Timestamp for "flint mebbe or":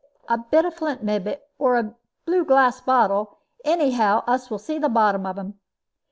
0.73-1.75